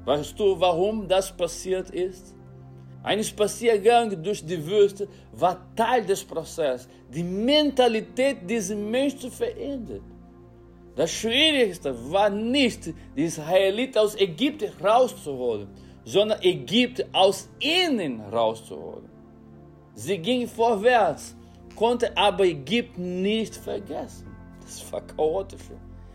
Weißt 0.05 0.39
du, 0.39 0.59
warum 0.59 1.07
das 1.07 1.35
passiert 1.35 1.89
ist? 1.89 2.35
Ein 3.01 3.23
Spaziergang 3.23 4.21
durch 4.21 4.45
die 4.45 4.63
Wüste 4.65 5.07
war 5.33 5.65
Teil 5.75 6.05
des 6.05 6.23
Prozesses, 6.23 6.87
die 7.13 7.23
Mentalität 7.23 8.37
dieses 8.47 8.77
Menschen 8.77 9.19
zu 9.19 9.29
verändern. 9.31 10.01
Das 10.95 11.11
Schwierigste 11.11 11.93
war 12.11 12.29
nicht, 12.29 12.93
die 13.15 13.25
Israeliten 13.25 13.97
aus 13.97 14.15
Ägypten 14.15 14.71
rauszuholen, 14.81 15.67
sondern 16.05 16.41
Ägypten 16.41 17.09
aus 17.13 17.49
ihnen 17.59 18.21
rauszuholen. 18.21 19.09
Sie 19.95 20.17
ging 20.17 20.47
vorwärts, 20.47 21.35
konnte 21.75 22.15
aber 22.15 22.45
Ägypten 22.45 23.21
nicht 23.21 23.55
vergessen. 23.55 24.34
Das 24.65 24.91
war 24.91 25.01
chaotisch. 25.01 25.61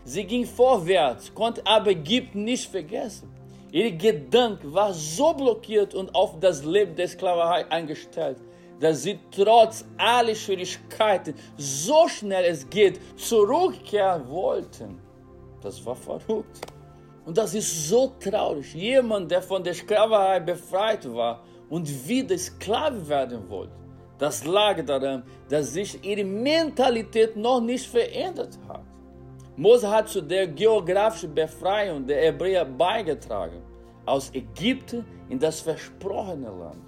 Sie 0.03 0.23
ging 0.25 0.45
vorwärts, 0.45 1.33
konnte 1.33 1.65
aber 1.65 1.91
Ägypten 1.91 2.43
nicht 2.43 2.69
vergessen. 2.69 3.31
Ihr 3.71 3.91
Gedanke 3.91 4.73
war 4.73 4.93
so 4.93 5.33
blockiert 5.33 5.93
und 5.93 6.13
auf 6.13 6.39
das 6.39 6.63
Leben 6.65 6.95
der 6.95 7.07
Sklaverei 7.07 7.69
eingestellt, 7.71 8.37
dass 8.79 9.03
sie 9.03 9.17
trotz 9.31 9.85
aller 9.97 10.35
Schwierigkeiten 10.35 11.33
so 11.55 12.07
schnell 12.09 12.43
es 12.45 12.69
geht 12.69 12.99
zurückkehren 13.17 14.27
wollten. 14.27 14.99
Das 15.61 15.85
war 15.85 15.95
verrückt. 15.95 16.59
Und 17.25 17.37
das 17.37 17.53
ist 17.53 17.87
so 17.87 18.11
traurig. 18.19 18.73
Jemand, 18.73 19.31
der 19.31 19.41
von 19.41 19.63
der 19.63 19.75
Sklaverei 19.75 20.39
befreit 20.41 21.09
war 21.13 21.43
und 21.69 21.87
wieder 22.07 22.37
Sklave 22.37 23.07
werden 23.07 23.47
wollte. 23.47 23.80
Das 24.21 24.45
lag 24.45 24.85
daran, 24.85 25.23
dass 25.49 25.73
sich 25.73 25.91
ihre 26.05 26.23
Mentalität 26.23 27.35
noch 27.35 27.59
nicht 27.59 27.87
verändert 27.87 28.55
hat. 28.67 28.83
Mose 29.57 29.89
hat 29.89 30.09
zu 30.09 30.21
der 30.21 30.45
geografischen 30.45 31.33
Befreiung 31.33 32.05
der 32.05 32.21
Hebräer 32.25 32.65
beigetragen, 32.65 33.63
aus 34.05 34.31
Ägypten 34.31 35.03
in 35.27 35.39
das 35.39 35.61
versprochene 35.61 36.49
Land. 36.49 36.83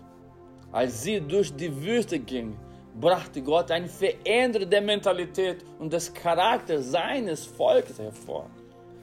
Als 0.72 1.02
sie 1.02 1.20
durch 1.22 1.52
die 1.56 1.74
Wüste 1.84 2.20
ging, 2.20 2.56
brachte 3.02 3.42
Gott 3.42 3.72
eine 3.72 3.88
Veränderung 3.88 4.70
der 4.70 4.82
Mentalität 4.82 5.66
und 5.80 5.92
des 5.92 6.14
Charakters 6.14 6.92
seines 6.92 7.48
Volkes 7.48 7.98
hervor. 7.98 8.46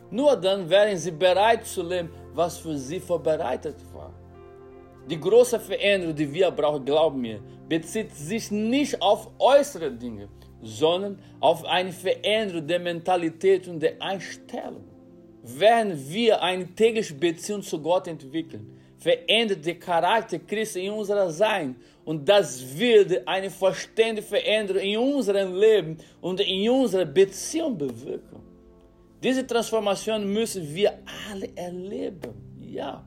Nur 0.09 0.37
dann 0.37 0.71
wären 0.71 0.97
sie 0.97 1.11
bereit 1.11 1.67
zu 1.67 1.83
leben, 1.83 2.11
was 2.33 2.59
für 2.59 2.77
sie 2.77 3.01
vorbereitet 3.01 3.79
war. 3.93 4.13
Die 5.09 5.19
große 5.19 5.59
Veränderung, 5.59 6.15
die 6.15 6.33
wir 6.33 6.51
brauchen, 6.51 6.85
glaub 6.85 7.15
mir, 7.17 7.41
bezieht 7.69 8.15
sich 8.15 8.51
nicht 8.51 9.01
auf 9.01 9.31
äußere 9.39 9.91
Dinge, 9.91 10.29
sondern 10.63 11.19
auf 11.41 11.65
eine 11.65 11.93
Veränderung 11.93 12.67
der 12.67 12.81
Mentalität 12.81 13.67
und 13.69 13.81
der 13.81 14.01
Einstellung. 14.01 14.85
Wenn 15.43 15.97
wir 16.11 16.43
eine 16.43 16.67
tägliche 16.75 17.15
Beziehung 17.15 17.63
zu 17.63 17.81
Gott 17.81 18.07
entwickeln, 18.07 18.79
verändert 18.99 19.65
der 19.65 19.79
Charakter 19.79 20.39
Christi 20.39 20.87
in 20.87 20.93
unser 20.93 21.31
Sein. 21.31 21.77
Und 22.05 22.29
das 22.29 22.79
wird 22.79 23.27
eine 23.27 23.51
vollständige 23.51 24.27
Veränderung 24.27 24.83
in 24.83 24.99
unserem 24.99 25.55
Leben 25.55 25.97
und 26.21 26.41
in 26.41 26.69
unserer 26.69 27.07
Beziehung 27.07 27.79
bewirken. 27.79 28.41
Diese 29.23 29.47
Transformation 29.47 30.31
müssen 30.33 30.75
wir 30.75 30.99
alle 31.31 31.49
erleben. 31.57 32.35
Ja, 32.61 33.05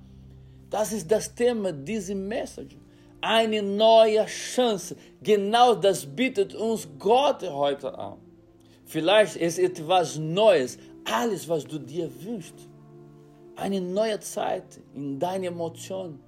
das 0.74 0.92
ist 0.92 1.12
das 1.12 1.34
Thema 1.36 1.72
dieser 1.72 2.16
Message. 2.16 2.76
Eine 3.22 3.62
neue 3.62 4.26
Chance. 4.26 4.96
Genau 5.22 5.76
das 5.76 6.06
bietet 6.06 6.56
uns 6.56 6.88
Gott 6.98 7.44
heute 7.44 7.98
an. 7.98 8.18
Vielleicht 8.86 9.36
ist 9.36 9.60
etwas 9.60 10.18
Neues, 10.18 10.78
alles, 11.06 11.48
was 11.48 11.64
du 11.66 11.78
dir 11.78 12.10
wünschst 12.24 12.68
eine 13.56 13.80
neue 13.82 14.20
Zeit 14.20 14.80
in 14.96 15.20
deiner 15.20 15.48
Emotion, 15.48 16.20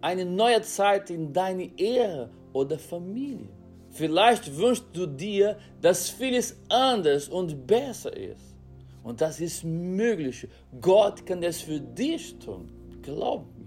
eine 0.00 0.24
neue 0.24 0.62
Zeit 0.62 1.10
in 1.10 1.32
deiner 1.32 1.66
Ehe 1.76 2.30
oder 2.52 2.78
Familie. 2.78 3.48
Vielleicht 3.90 4.56
wünschst 4.56 4.86
du 4.92 5.06
dir, 5.06 5.58
dass 5.80 6.08
vieles 6.08 6.56
anders 6.68 7.28
und 7.28 7.66
besser 7.66 8.16
ist. 8.16 8.54
Und 9.02 9.20
das 9.20 9.40
ist 9.40 9.64
möglich. 9.64 10.46
Gott 10.80 11.26
kann 11.26 11.42
es 11.42 11.62
für 11.62 11.80
dich 11.80 12.38
tun. 12.38 12.70
Glaub 13.02 13.46
mir. 13.56 13.57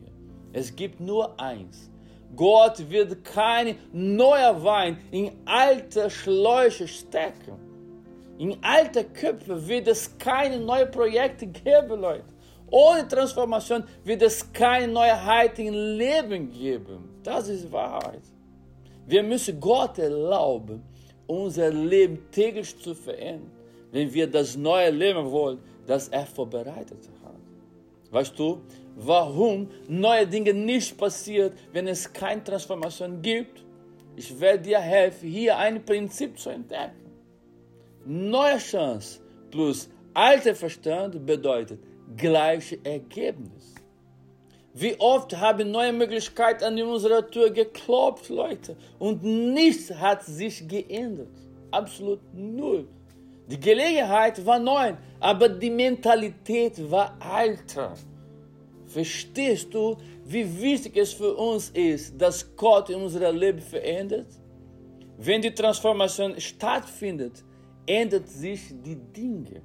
Es 0.53 0.75
gibt 0.75 0.99
nur 0.99 1.39
eins. 1.39 1.89
Gott 2.35 2.89
wird 2.89 3.23
kein 3.25 3.75
neuer 3.91 4.63
Wein 4.63 4.97
in 5.11 5.31
alte 5.45 6.09
Schläuche 6.09 6.87
stecken. 6.87 7.59
In 8.37 8.57
alte 8.61 9.03
Köpfe 9.03 9.67
wird 9.67 9.87
es 9.87 10.17
keine 10.17 10.59
neuen 10.59 10.89
Projekte 10.89 11.45
geben, 11.45 11.99
Leute. 11.99 12.25
Ohne 12.69 13.05
Transformation 13.07 13.83
wird 14.03 14.21
es 14.21 14.51
keine 14.53 14.91
Neuheit 14.91 15.59
im 15.59 15.73
Leben 15.73 16.49
geben. 16.51 17.09
Das 17.21 17.49
ist 17.49 17.71
Wahrheit. 17.71 18.21
Wir 19.05 19.21
müssen 19.23 19.59
Gott 19.59 19.99
erlauben, 19.99 20.81
unser 21.27 21.69
Leben 21.69 22.31
täglich 22.31 22.77
zu 22.79 22.95
verändern, 22.95 23.51
wenn 23.91 24.11
wir 24.13 24.25
das 24.25 24.55
neue 24.55 24.89
Leben 24.89 25.29
wollen, 25.29 25.59
das 25.85 26.07
er 26.07 26.25
vorbereitet 26.25 27.09
hat. 27.23 27.35
Weißt 28.09 28.37
du, 28.39 28.61
warum 28.95 29.69
neue 29.87 30.27
Dinge 30.27 30.53
nicht 30.53 30.97
passieren, 30.97 31.53
wenn 31.73 31.87
es 31.87 32.11
keine 32.11 32.43
Transformation 32.43 33.21
gibt? 33.21 33.63
Ich 34.15 34.39
werde 34.39 34.63
dir 34.63 34.79
helfen, 34.79 35.29
hier 35.29 35.57
ein 35.57 35.83
Prinzip 35.83 36.37
zu 36.37 36.49
entdecken. 36.49 37.11
Neue 38.05 38.57
Chance 38.57 39.19
plus 39.49 39.89
alter 40.13 40.55
Verstand 40.55 41.25
bedeutet, 41.25 41.79
gleiche 42.17 42.79
Ergebnis. 42.83 43.75
Wie 44.73 44.97
oft 44.99 45.35
haben 45.35 45.71
neue 45.71 45.91
Möglichkeiten 45.91 46.63
an 46.63 46.81
unserer 46.81 47.29
Tür 47.29 47.49
geklopft, 47.49 48.29
Leute, 48.29 48.77
und 48.99 49.21
nichts 49.23 49.93
hat 49.93 50.23
sich 50.23 50.65
geändert. 50.67 51.35
Absolut 51.71 52.21
null. 52.33 52.87
Die 53.47 53.59
Gelegenheit 53.59 54.45
war 54.45 54.59
neu, 54.59 54.93
aber 55.19 55.49
die 55.49 55.69
Mentalität 55.69 56.89
war 56.89 57.17
alter. 57.19 57.95
Verstehst 58.93 59.73
du, 59.73 59.95
wie 60.25 60.45
wichtig 60.61 60.97
es 60.97 61.13
für 61.13 61.33
uns 61.33 61.69
ist, 61.69 62.21
dass 62.21 62.55
Gott 62.55 62.89
in 62.89 63.01
unser 63.01 63.31
Leben 63.31 63.61
verändert? 63.61 64.27
Wenn 65.17 65.41
die 65.41 65.53
Transformation 65.53 66.39
stattfindet, 66.39 67.43
ändert 67.85 68.27
sich 68.27 68.61
die 68.83 68.95
Dinge. 68.95 69.61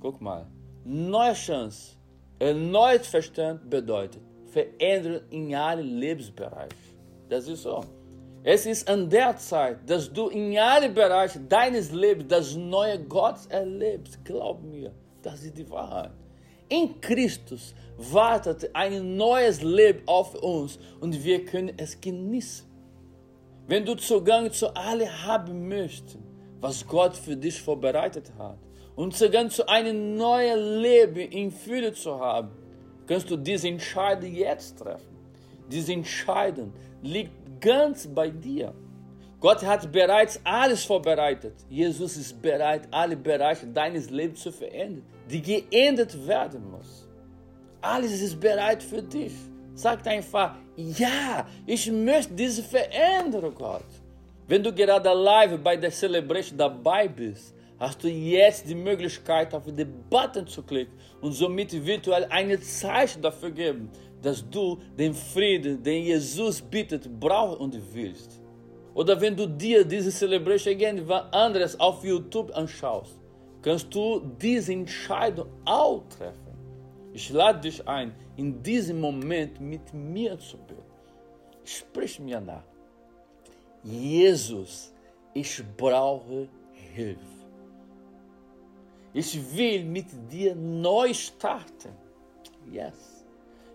Guck 0.00 0.20
mal, 0.20 0.46
neue 0.84 1.34
Chance, 1.34 1.96
erneut 2.38 3.04
Verstand 3.04 3.68
bedeutet 3.68 4.22
Veränderung 4.46 5.20
in 5.30 5.54
allen 5.54 5.98
Lebensbereichen. 5.98 6.78
Das 7.28 7.48
ist 7.48 7.62
so. 7.62 7.84
Es 8.42 8.66
ist 8.66 8.88
an 8.88 9.08
der 9.10 9.36
Zeit, 9.36 9.78
dass 9.88 10.12
du 10.12 10.28
in 10.28 10.56
allen 10.58 10.94
Bereichen 10.94 11.48
deines 11.48 11.90
Lebens 11.92 12.28
das 12.28 12.54
neue 12.54 12.98
Gott 13.04 13.40
erlebst. 13.48 14.24
Glaub 14.24 14.62
mir, 14.62 14.92
das 15.22 15.42
ist 15.42 15.56
die 15.56 15.68
Wahrheit. 15.70 16.12
In 16.74 17.00
Christus 17.00 17.72
wartet 17.98 18.68
ein 18.74 19.16
neues 19.16 19.62
Leben 19.62 20.02
auf 20.06 20.34
uns 20.34 20.76
und 21.00 21.22
wir 21.22 21.44
können 21.44 21.72
es 21.76 22.00
genießen. 22.00 22.66
Wenn 23.68 23.84
du 23.84 23.94
Zugang 23.94 24.50
zu 24.50 24.74
allem 24.74 25.08
haben 25.24 25.68
möchtest, 25.68 26.18
was 26.60 26.84
Gott 26.84 27.16
für 27.16 27.36
dich 27.36 27.62
vorbereitet 27.62 28.32
hat, 28.36 28.58
und 28.96 29.14
sogar 29.14 29.48
zu 29.50 29.68
einem 29.68 30.16
neuen 30.16 30.80
Leben 30.80 31.30
in 31.30 31.52
Fülle 31.52 31.92
zu 31.92 32.18
haben, 32.18 32.50
kannst 33.06 33.30
du 33.30 33.36
diese 33.36 33.68
Entscheidung 33.68 34.34
jetzt 34.34 34.76
treffen. 34.78 35.16
Diese 35.70 35.92
Entscheidung 35.92 36.72
liegt 37.02 37.60
ganz 37.60 38.08
bei 38.08 38.30
dir. 38.30 38.74
Gott 39.38 39.64
hat 39.64 39.92
bereits 39.92 40.40
alles 40.42 40.84
vorbereitet. 40.84 41.54
Jesus 41.68 42.16
ist 42.16 42.42
bereit, 42.42 42.88
alle 42.90 43.16
Bereiche 43.16 43.66
deines 43.66 44.10
Lebens 44.10 44.40
zu 44.40 44.50
verändern, 44.50 45.04
die 45.30 45.42
geändert 45.42 46.14
werden 46.26 46.70
muss. 46.70 47.08
Alles 47.80 48.20
ist 48.20 48.40
bereit 48.40 48.82
für 48.82 49.02
dich. 49.02 49.32
Sag 49.74 50.06
einfach, 50.06 50.56
ja, 50.76 51.46
ich 51.66 51.90
möchte 51.90 52.32
diese 52.34 52.62
Veränderung, 52.62 53.54
Gott. 53.54 53.84
Wenn 54.46 54.62
du 54.62 54.72
gerade 54.72 55.12
live 55.12 55.58
bei 55.58 55.76
der 55.76 55.90
Celebration 55.90 56.58
dabei 56.58 57.08
bist, 57.08 57.54
hast 57.78 58.02
du 58.02 58.08
jetzt 58.08 58.68
die 58.68 58.74
Möglichkeit, 58.74 59.52
auf 59.54 59.64
den 59.64 60.04
Button 60.08 60.46
zu 60.46 60.62
klicken 60.62 60.94
und 61.20 61.32
somit 61.32 61.72
virtuell 61.72 62.26
ein 62.30 62.60
Zeichen 62.62 63.22
dafür 63.22 63.50
geben, 63.50 63.90
dass 64.22 64.48
du 64.48 64.78
den 64.98 65.12
Frieden, 65.14 65.82
den 65.82 66.04
Jesus 66.04 66.60
bietet, 66.60 67.08
brauchst 67.20 67.60
und 67.60 67.76
willst. 67.92 68.40
Oder 68.94 69.20
wenn 69.20 69.34
du 69.36 69.46
dir 69.46 69.84
diese 69.84 70.10
Celebration 70.10 70.74
again 70.74 71.10
anderes 71.32 71.78
auf 71.80 72.04
YouTube 72.04 72.54
anschaust, 72.54 73.18
kannst 73.64 73.94
du 73.94 74.20
diese 74.42 74.74
Entscheidung 74.74 75.48
auch 75.64 76.02
treffen. 76.10 76.54
Ich 77.14 77.30
lade 77.30 77.60
dich 77.60 77.88
ein, 77.88 78.14
in 78.36 78.62
diesem 78.62 79.00
Moment 79.00 79.58
mit 79.58 79.94
mir 79.94 80.38
zu 80.38 80.58
beten. 80.58 80.82
Sprich 81.64 82.20
mir 82.20 82.40
nach. 82.40 82.64
Jesus, 83.82 84.92
ich 85.32 85.62
brauche 85.78 86.48
Hilfe. 86.94 87.20
Ich 89.14 89.32
will 89.56 89.84
mit 89.84 90.08
dir 90.30 90.54
neu 90.54 91.14
starten. 91.14 91.94
Yes. 92.70 93.24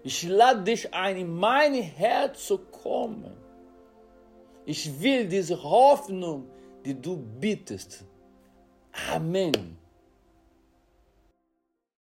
Ich 0.04 0.22
lade 0.28 0.64
dich 0.64 0.94
ein, 0.94 1.18
in 1.18 1.34
mein 1.34 1.74
Herz 1.74 2.46
zu 2.46 2.60
kommen. 2.60 3.36
Ich 4.66 5.02
will 5.02 5.28
diese 5.28 5.62
Hoffnung, 5.64 6.48
die 6.86 6.94
du 6.94 7.18
bittest. 7.18 8.06
Amen. 9.12 9.79